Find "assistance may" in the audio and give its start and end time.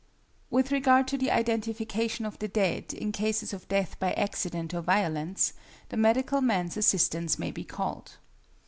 6.75-7.51